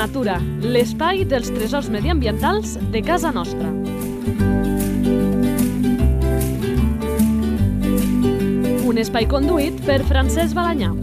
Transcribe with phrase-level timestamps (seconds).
[0.00, 3.68] natura, l'espai dels tresors mediambientals de casa nostra.
[8.88, 10.94] Un espai conduït per Francesc Balanyà.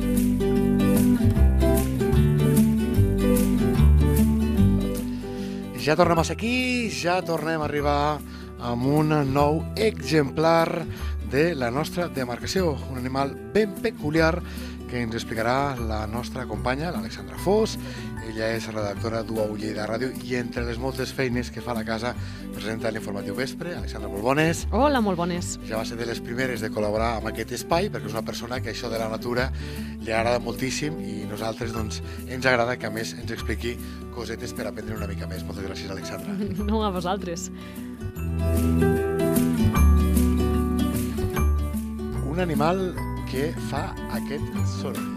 [5.78, 8.18] Ja tornem a ser aquí, ja tornem a arribar
[8.58, 10.88] amb un nou exemplar
[11.30, 14.40] de la nostra demarcació, un animal ben peculiar
[14.88, 17.76] que ens explicarà la nostra companya, l'Alexandra Fos.
[18.28, 21.84] Ella és redactora d'UAU Lleida Ràdio i entre les moltes feines que fa a la
[21.88, 22.14] casa
[22.56, 23.76] presenta l'informatiu Vespre.
[23.78, 24.66] Alexandra, molt bones.
[24.72, 25.56] Hola, molt bones.
[25.68, 28.62] Ja va ser de les primeres de col·laborar amb aquest espai perquè és una persona
[28.64, 29.50] que això de la natura
[30.00, 33.76] li agrada moltíssim i nosaltres doncs, ens agrada que a més ens expliqui
[34.16, 35.44] cosetes per aprendre una mica més.
[35.48, 36.36] Moltes gràcies, Alexandra.
[36.68, 37.52] No a vosaltres.
[42.28, 42.92] Un animal
[43.32, 45.16] que fa aquest soroll.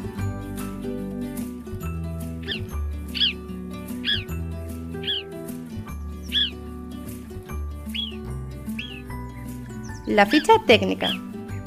[10.10, 11.12] La fitxa tècnica.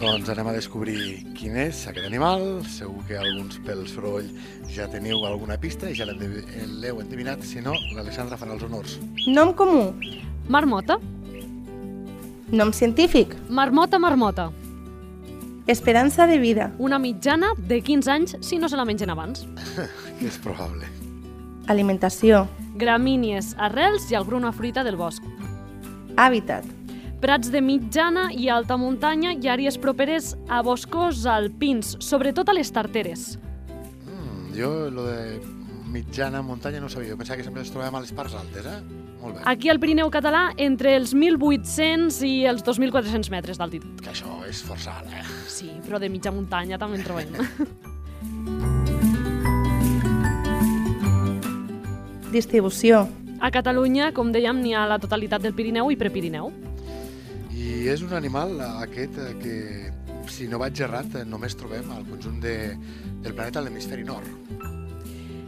[0.02, 2.42] Doncs anem a descobrir quin és aquest animal.
[2.68, 4.28] Segur que alguns pel soroll
[4.68, 7.46] ja teniu alguna pista i ja l'heu endevinat.
[7.48, 8.98] Si no, l'Alexandra farà els honors.
[9.32, 9.94] Nom comú.
[10.52, 11.00] Marmota.
[12.52, 13.32] Nom científic.
[13.48, 14.52] Marmota, marmota.
[15.68, 16.72] Esperança de vida.
[16.78, 19.46] Una mitjana de 15 anys si no se la mengen abans.
[20.20, 20.88] que és probable.
[21.68, 22.48] Alimentació.
[22.76, 25.24] Gramínies, arrels i alguna fruita del bosc.
[26.18, 26.66] Hàbitat.
[27.24, 32.72] Prats de mitjana i alta muntanya i àrees properes a boscos alpins, sobretot a les
[32.76, 33.38] tarteres.
[34.04, 35.40] Mm, jo, lo de
[35.94, 37.14] mitjana muntanya no ho sabia.
[37.14, 38.82] Jo pensava que sempre es trobàvem a les parts altes, eh?
[39.24, 39.44] Molt bé.
[39.48, 44.02] Aquí al Pirineu català, entre els 1.800 i els 2.400 metres d'altitud.
[44.04, 45.24] Que això és força alt, eh?
[45.48, 47.32] Sí, però de mitja muntanya també en trobem.
[52.34, 53.08] Distribució.
[53.44, 56.52] A Catalunya, com dèiem, n'hi ha la totalitat del Pirineu i Prepirineu.
[57.54, 59.56] I és un animal aquest eh, que,
[60.32, 62.56] si no vaig errat, eh, només trobem al conjunt de,
[63.22, 64.73] del planeta a l'hemisferi nord.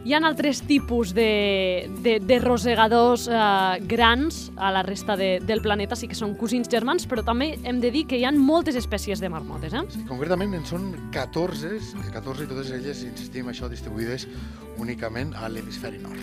[0.06, 5.58] Hi ha altres tipus de, de, de rosegadors eh, grans a la resta de, del
[5.64, 8.78] planeta, sí que són cosins germans, però també hem de dir que hi ha moltes
[8.78, 9.74] espècies de marmotes.
[9.74, 9.82] Eh?
[9.90, 11.74] Sí, concretament en són 14,
[12.14, 14.28] 14 i totes elles, insistim, això distribuïdes
[14.78, 16.22] únicament a l'hemisferi nord.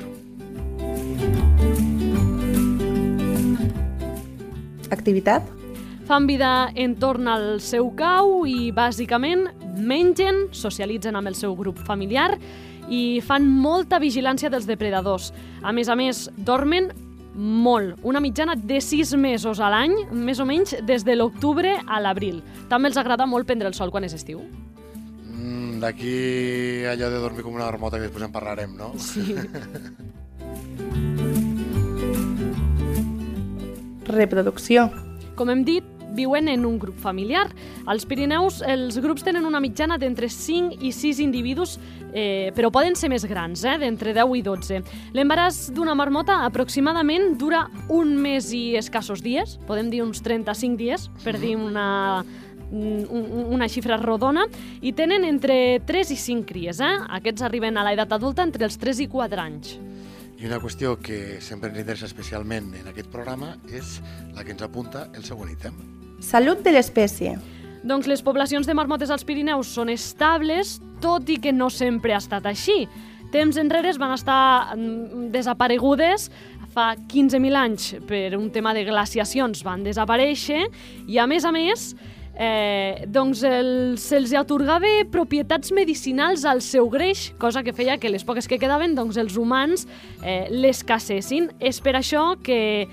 [4.96, 5.44] Activitat.
[6.08, 12.38] Fan vida entorn al seu cau i, bàsicament, mengen, socialitzen amb el seu grup familiar
[12.90, 15.32] i fan molta vigilància dels depredadors.
[15.64, 16.92] A més a més, dormen
[17.36, 22.00] molt, una mitjana de 6 mesos a l'any, més o menys des de l'octubre a
[22.02, 22.44] l'abril.
[22.70, 24.44] També els agrada molt prendre el sol quan és estiu.
[25.34, 28.94] Mm, D'aquí allò de dormir com una marmota que després en parlarem, no?
[28.98, 29.36] Sí.
[34.14, 34.92] Reproducció.
[35.36, 35.84] Com hem dit,
[36.16, 37.48] viuen en un grup familiar.
[37.86, 41.78] Als Pirineus els grups tenen una mitjana d'entre 5 i 6 individus,
[42.14, 44.82] eh, però poden ser més grans, eh, d'entre 10 i 12.
[45.14, 51.10] L'embaràs d'una marmota aproximadament dura un mes i escassos dies, podem dir uns 35 dies,
[51.24, 52.24] per dir una,
[52.74, 54.46] una xifra rodona,
[54.82, 56.80] i tenen entre 3 i 5 cries.
[56.80, 56.94] Eh?
[57.20, 59.76] Aquests arriben a l'edat adulta entre els 3 i 4 anys.
[60.44, 64.00] I una qüestió que sempre ens interessa especialment en aquest programa és
[64.36, 66.03] la que ens apunta el següent ítem.
[66.24, 67.36] Salut de l'espècie.
[67.84, 72.22] Doncs les poblacions de marmotes als Pirineus són estables, tot i que no sempre ha
[72.24, 72.86] estat així.
[73.34, 76.30] Temps enrere van estar mm, desaparegudes,
[76.74, 80.64] fa 15.000 anys per un tema de glaciacions van desaparèixer
[81.12, 81.92] i a més a més
[82.40, 88.24] eh, doncs el, se'ls atorgava propietats medicinals al seu greix, cosa que feia que les
[88.26, 89.86] poques que quedaven doncs els humans
[90.24, 91.52] eh, les cassessin.
[91.60, 92.88] És per això que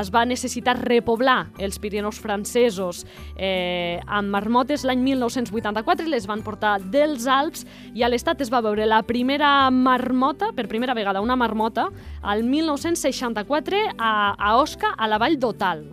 [0.00, 3.02] es va necessitar repoblar els Pirineus francesos
[3.36, 8.62] eh, amb marmotes l'any 1984, les van portar dels Alps i a l'estat es va
[8.64, 11.88] veure la primera marmota, per primera vegada una marmota,
[12.22, 15.84] al 1964 a, a Osca, a la vall d'Otal.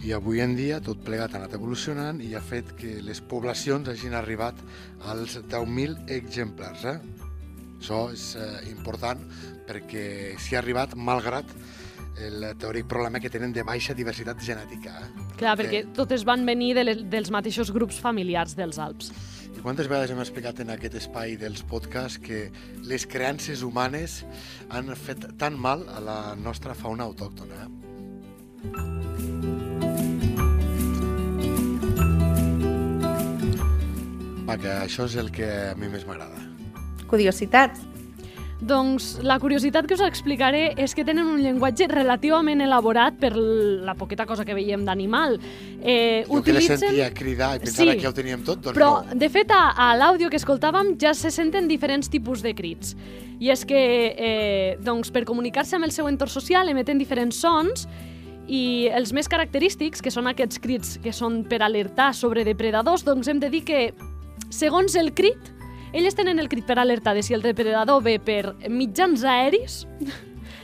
[0.00, 3.88] I avui en dia tot plegat ha anat evolucionant i ha fet que les poblacions
[3.92, 4.56] hagin arribat
[5.12, 6.86] als 10.000 exemplars.
[6.88, 6.96] Eh?
[7.76, 9.20] Això és eh, important
[9.68, 11.52] perquè s'hi ha arribat malgrat
[12.18, 14.92] el teòric problema que tenen de baixa diversitat genètica.
[15.00, 15.26] Eh?
[15.40, 19.12] Clar, perquè totes van venir de les, dels mateixos grups familiars dels Alps.
[19.50, 22.48] I quantes vegades hem explicat en aquest espai dels podcasts que
[22.86, 24.22] les creences humanes
[24.70, 27.66] han fet tan mal a la nostra fauna autòctona.
[27.66, 27.68] Eh?
[34.48, 36.40] Va, que això és el que a mi més m'agrada.
[37.10, 37.89] Curiositats.
[38.60, 43.94] Doncs la curiositat que us explicaré és que tenen un llenguatge relativament elaborat per la
[43.96, 45.38] poqueta cosa que veiem d'animal.
[45.80, 48.76] Eh, jo que les sentia cridar i pensava sí, que ja ho teníem tot, doncs
[48.76, 49.16] però, no.
[49.16, 52.92] de fet, a, a l'àudio que escoltàvem ja se senten diferents tipus de crits.
[53.40, 53.80] I és que,
[54.12, 57.86] eh, doncs, per comunicar-se amb el seu entorn social emeten diferents sons
[58.50, 63.30] i els més característics, que són aquests crits que són per alertar sobre depredadors, doncs
[63.30, 63.80] hem de dir que,
[64.52, 65.48] segons el crit,
[65.92, 69.86] elles tenen el crit per alertar de si el depredador ve per mitjans aeris,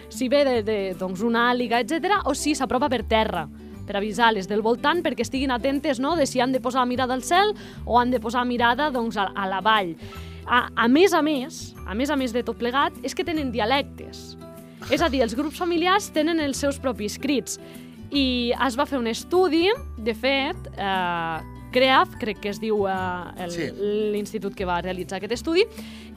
[0.08, 3.46] si ve de, de doncs una àliga, etc, o si s'apropa per terra
[3.86, 6.16] per avisar les del voltant perquè estiguin atentes no?
[6.18, 9.16] de si han de posar la mirada al cel o han de posar mirada doncs,
[9.16, 9.94] a, a la vall.
[10.46, 13.52] A, a més a més, a més a més de tot plegat, és que tenen
[13.54, 14.36] dialectes.
[14.90, 17.58] És a dir, els grups familiars tenen els seus propis crits.
[18.14, 19.66] I es va fer un estudi,
[19.98, 23.68] de fet, eh, CREAF, crec que es diu eh, Sí.
[24.16, 25.66] l'institut que va realitzar aquest estudi,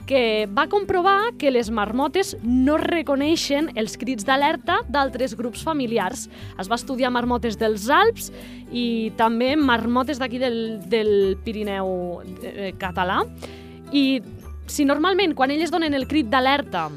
[0.07, 6.29] que va comprovar que les marmotes no reconeixen els crits d'alerta d'altres grups familiars.
[6.57, 8.31] Es va estudiar marmotes dels Alps
[8.71, 13.21] i també marmotes d'aquí del, del Pirineu eh, català.
[13.94, 14.21] I
[14.69, 16.88] si normalment quan elles donen el crit d'alerta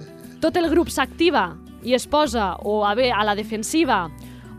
[0.40, 1.50] tot el grup s'activa
[1.84, 4.06] i es posa o a bé a la defensiva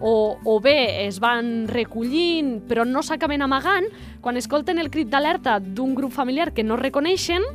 [0.03, 3.87] o, o bé es van recollint però no s'acaben amagant,
[4.21, 7.45] quan escolten el crit d'alerta d'un grup familiar que no reconeixen,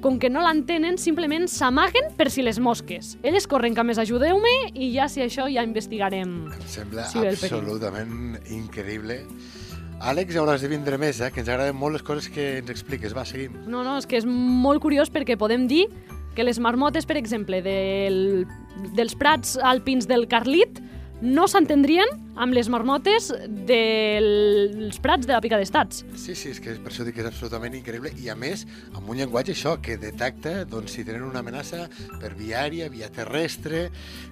[0.00, 3.16] com que no l'entenen, simplement s'amaguen per si les mosques.
[3.26, 6.34] Elles corren que més ajudeu-me i ja si això ja investigarem.
[6.54, 7.34] Em sembla perill.
[7.34, 9.20] absolutament increïble.
[9.98, 11.32] Àlex, hauràs de vindre més, eh?
[11.34, 13.12] que ens agraden molt les coses que ens expliques.
[13.16, 13.56] Va, seguim.
[13.66, 15.88] No, no, és que és molt curiós perquè podem dir
[16.38, 18.46] que les marmotes, per exemple, del,
[18.94, 20.78] dels prats alpins del Carlit
[21.20, 23.32] no s'entendrien amb les marmotes
[23.66, 26.04] dels prats de la Pica d'Estats.
[26.14, 29.08] Sí, sí, és que per això dic que és absolutament increïble i a més amb
[29.08, 31.88] un llenguatge això que detecta doncs, si tenen una amenaça
[32.20, 33.88] per via aèria, via terrestre,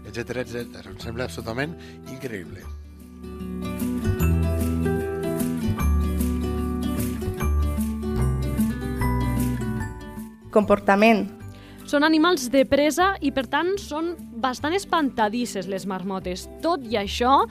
[0.06, 0.85] etc etc.
[0.87, 1.75] Em sembla absolutament
[2.12, 2.62] increïble.
[10.56, 11.36] Comportament.
[11.87, 16.49] Són animals de presa i, per tant, són bastant espantadisses les marmotes.
[16.65, 17.44] Tot i això,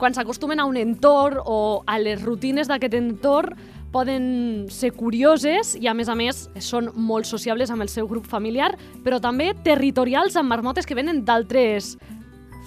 [0.00, 3.56] quan s'acostumen a un entorn o a les rutines d'aquest entorn,
[3.90, 8.28] poden ser curioses i, a més a més, són molt sociables amb el seu grup
[8.30, 11.96] familiar, però també territorials amb marmotes que venen d'altres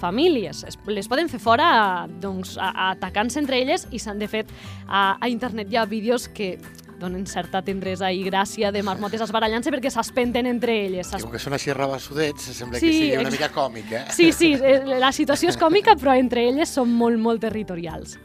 [0.02, 0.66] famílies.
[0.68, 4.50] Es- Les poden fer fora doncs, atacant-se entre elles i s'han de fet
[4.88, 6.58] a, a internet hi ha vídeos que
[7.04, 11.12] donen certa tendresa i gràcia de marmotes esbarallant-se perquè s'espenten entre elles.
[11.14, 14.06] I com que són així rabassudets, sembla Sí, que sigui una mica còmic, eh?
[14.16, 18.18] Sí, sí, eh, la situació és còmica, però entre elles són molt, molt territorials.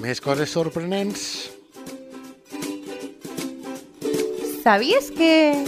[0.00, 1.57] Més coses sorprenents.
[4.68, 5.64] Sabies que...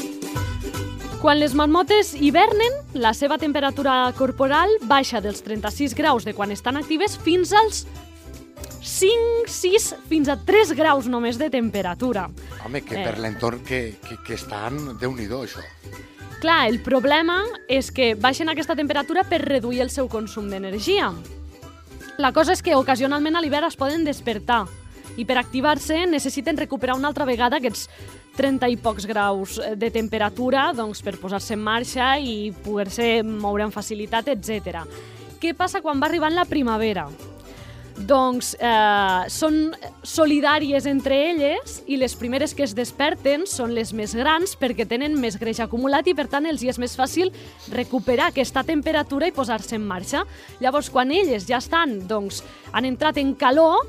[1.23, 6.77] Quan les marmotes hivernen, la seva temperatura corporal baixa dels 36 graus de quan estan
[6.77, 7.87] actives fins als
[8.85, 12.27] 5, 6, fins a 3 graus només de temperatura.
[12.61, 13.05] Home, que Eh.
[13.07, 15.65] per l'entorn que, que, que estan, déu nhi això.
[16.45, 21.09] Clar, el problema és que baixen aquesta temperatura per reduir el seu consum d'energia.
[22.19, 24.67] La cosa és que ocasionalment a l'hivern es poden despertar
[25.21, 27.87] i per activar-se necessiten recuperar una altra vegada aquests
[28.39, 33.75] 30 i pocs graus de temperatura doncs, per posar-se en marxa i poder-se moure amb
[33.75, 34.87] facilitat, etc.
[35.41, 37.09] Què passa quan va arribant la primavera?
[38.01, 39.75] Doncs eh, són
[40.07, 45.19] solidàries entre elles i les primeres que es desperten són les més grans perquè tenen
[45.21, 47.29] més greix acumulat i per tant els hi és més fàcil
[47.75, 50.25] recuperar aquesta temperatura i posar-se en marxa.
[50.65, 52.41] Llavors, quan elles ja estan, doncs,
[52.73, 53.85] han entrat en calor,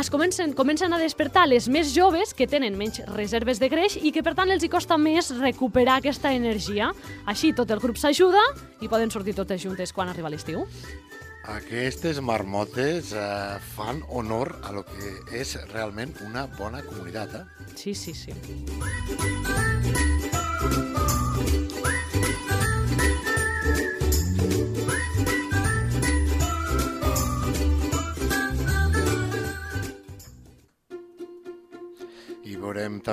[0.00, 4.10] es comencen, comencen a despertar les més joves que tenen menys reserves de greix i
[4.14, 6.90] que per tant els hi costa més recuperar aquesta energia.
[7.30, 8.42] Així tot el grup s'ajuda
[8.82, 10.66] i poden sortir totes juntes quan arriba l'estiu.
[11.54, 17.44] Aquestes marmotes eh, fan honor a lo que és realment una bona comunitat, eh?
[17.76, 18.32] Sí, sí, sí.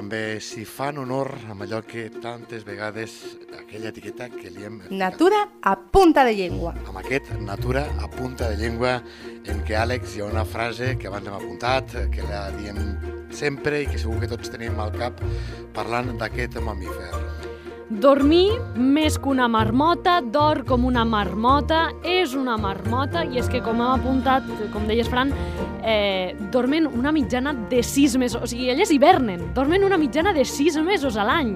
[0.01, 3.11] També si fan honor amb allò que tantes vegades,
[3.53, 4.79] aquella etiqueta que li hem.
[4.89, 6.73] Natura a punta de llengua.
[6.87, 8.95] amb aquest Natura a punta de llengua
[9.45, 12.81] en què, Àlex, hi ha una frase que abans hem apuntat, que la diem
[13.29, 15.21] sempre i que segur que tots tenim al cap
[15.75, 17.11] parlant d'aquest mamífer.
[17.91, 23.59] Dormir més que una marmota, dor com una marmota, és una marmota, i és que,
[23.61, 25.33] com hem apuntat, com deies, Fran,
[25.83, 30.45] eh, dormen una mitjana de sis mesos, o sigui, elles hivernen, dormen una mitjana de
[30.45, 31.55] sis mesos a l'any.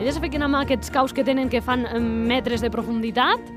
[0.00, 3.52] Elles fiquen amb aquests caus que tenen que fan eh, metres de profunditat,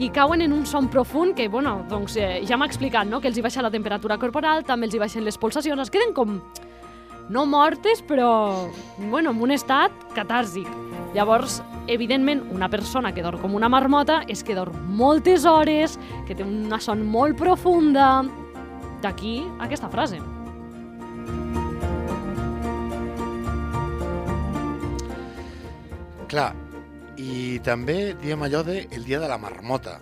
[0.00, 3.28] i cauen en un son profund que, bueno, doncs eh, ja m'ha explicat, no?, que
[3.28, 6.38] els hi baixa la temperatura corporal, també els hi baixen les pulsacions, es queden com
[7.30, 8.70] no mortes, però,
[9.10, 10.66] bueno, en un estat catàrsic.
[11.14, 16.34] Llavors, evidentment, una persona que dorm com una marmota és que dorm moltes hores, que
[16.34, 18.24] té una son molt profunda.
[19.00, 20.20] D'aquí aquesta frase.
[26.30, 26.52] Clar,
[27.18, 29.98] i també diem allò de el dia de la marmota.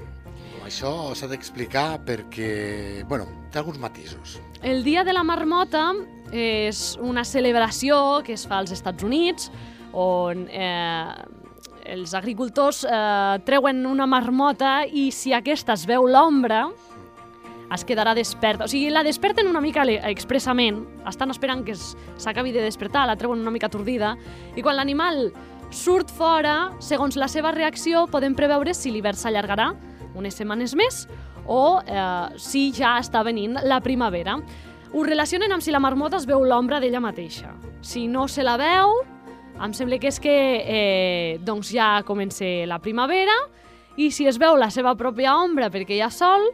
[0.69, 4.37] Això s'ha d'explicar perquè, bueno, té alguns matisos.
[4.61, 5.95] El Dia de la Marmota
[6.35, 9.49] és una celebració que es fa als Estats Units
[9.97, 11.14] on eh,
[11.88, 16.67] els agricultors eh, treuen una marmota i si aquesta es veu l'ombra
[17.75, 18.64] es quedarà desperta.
[18.64, 23.40] O sigui, la desperten una mica expressament, estan esperant que s'acabi de despertar, la treuen
[23.40, 24.14] una mica atordida,
[24.56, 25.28] i quan l'animal
[25.70, 29.72] surt fora, segons la seva reacció, podem preveure si l'hivern s'allargarà
[30.16, 31.04] unes setmanes més
[31.48, 34.38] o eh, si ja està venint la primavera.
[34.92, 37.52] Ho relacionen amb si la marmota es veu l'ombra d'ella mateixa.
[37.84, 38.94] Si no se la veu,
[39.60, 43.34] em sembla que és que eh, doncs ja comença la primavera
[43.98, 46.46] i si es veu la seva pròpia ombra perquè hi ha sol,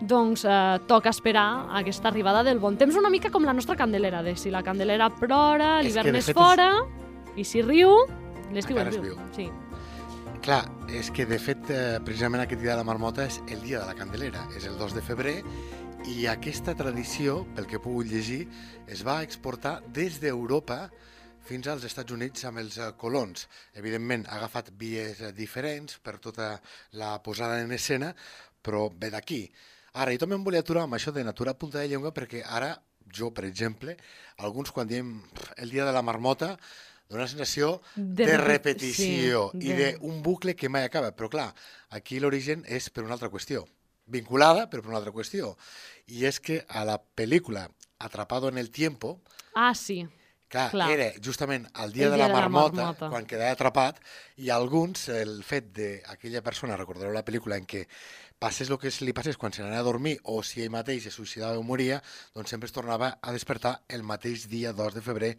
[0.00, 4.22] doncs eh, toca esperar aquesta arribada del bon temps, una mica com la nostra candelera,
[4.22, 6.70] de si la candelera plora, l'hivern és, és fora,
[7.34, 7.42] és...
[7.42, 7.92] i si riu,
[8.54, 9.18] l'estiu és viu.
[9.36, 9.50] Sí.
[10.40, 13.82] Clar, és que de fet, eh, precisament aquest dia de la marmota és el dia
[13.82, 15.36] de la Candelera, és el 2 de febrer,
[16.08, 18.46] i aquesta tradició, pel que he pogut llegir,
[18.88, 20.86] es va exportar des d'Europa
[21.44, 23.48] fins als Estats Units amb els eh, colons.
[23.76, 26.54] Evidentment, ha agafat vies eh, diferents per tota
[26.96, 28.14] la posada en escena,
[28.64, 29.42] però ve d'aquí.
[29.92, 32.76] Ara, jo també em volia aturar amb això de natura punta de llengua perquè ara,
[33.12, 33.96] jo, per exemple,
[34.38, 36.56] alguns quan diem "Pff, el dia de la marmota,
[37.08, 38.46] dona una sensació de, De de repet-
[38.78, 41.10] repetició sí, i de- d'un bucle que mai acaba.
[41.16, 41.52] Però clar,
[41.90, 43.66] aquí l'origen és per una altra qüestió,
[44.06, 45.56] vinculada però per una altra qüestió.
[46.06, 47.68] I és que a la pel·lícula
[48.02, 49.20] Atrapado en el tiempo,
[49.54, 50.08] Ah, sí.
[50.48, 50.90] Clar, Clar.
[50.90, 53.08] era justament el dia, El de, dia la de la marmota, marmota.
[53.10, 54.00] quan quedava atrapat,
[54.36, 57.86] i alguns, el fet d'aquella persona, recordareu la pel·lícula en què
[58.40, 61.16] passés el que li passés quan se n'anava a dormir o si ell mateix es
[61.18, 61.98] suïcidava o moria,
[62.32, 65.30] doncs sempre es tornava a despertar el mateix dia 2 de febrer,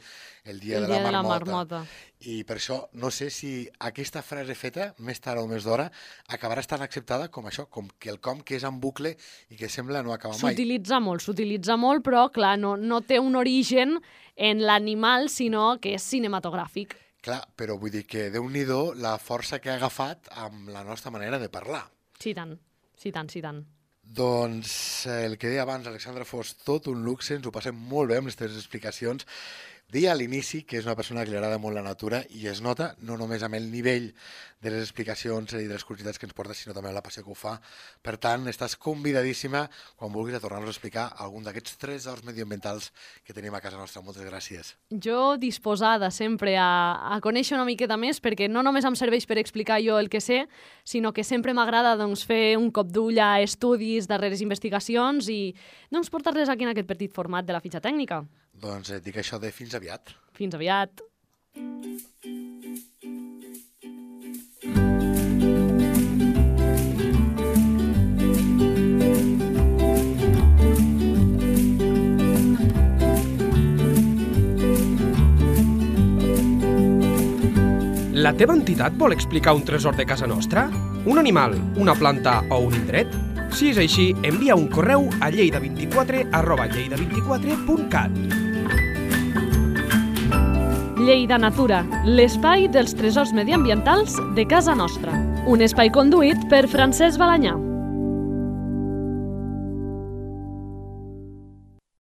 [0.46, 1.82] el dia, el de, dia la de la marmota.
[1.82, 1.82] marmota.
[2.30, 5.90] I per això no sé si aquesta frase feta, més tard o més d'hora,
[6.30, 9.16] acabarà estant acceptada com això, com quelcom que és en bucle
[9.50, 10.54] i que sembla no acabar mai.
[10.54, 13.98] S'utilitza molt, s'utilitza molt, però, clar, no, no té un origen
[14.38, 17.00] en l'animal, sinó que és cinematogràfic.
[17.26, 18.68] Clar, però vull dir que déu nhi
[19.02, 21.88] la força que ha agafat amb la nostra manera de parlar.
[22.22, 22.60] Sí, tant.
[23.02, 23.64] Sí, tant, sí, tant.
[24.02, 24.72] Doncs
[25.10, 28.20] eh, el que deia abans, Alexandra, fos tot un luxe, ens ho passem molt bé
[28.20, 29.26] amb les teves explicacions.
[29.92, 32.62] Deia a l'inici que és una persona que li agrada molt la natura i es
[32.64, 34.06] nota no només amb el nivell
[34.64, 37.26] de les explicacions i de les curiositats que ens porta, sinó també amb la passió
[37.26, 37.58] que ho fa.
[38.00, 39.66] Per tant, estàs convidadíssima
[40.00, 42.88] quan vulguis a tornar-nos a explicar algun d'aquests tresors medioambientals
[43.28, 44.00] que tenim a casa nostra.
[44.06, 44.70] Moltes gràcies.
[44.96, 46.72] Jo disposada sempre a,
[47.12, 50.22] a conèixer una miqueta més, perquè no només em serveix per explicar jo el que
[50.24, 50.46] sé,
[50.88, 55.42] sinó que sempre m'agrada doncs, fer un cop d'ull a estudis, darreres investigacions i
[55.92, 58.24] doncs, portar-les aquí en aquest petit format de la fitxa tècnica.
[58.54, 60.14] Doncs et dic això de fins aviat.
[60.38, 61.02] Fins aviat.
[78.22, 80.68] La teva entitat vol explicar un tresor de casa nostra?
[81.10, 83.31] Un animal, una planta o un indret?
[83.52, 88.16] Si és així, envia un correu a lleida24 arroba lleida24.cat.
[91.02, 95.18] Lleida Natura, l'espai dels tresors mediambientals de casa nostra.
[95.50, 97.71] Un espai conduït per Francesc Balanyà.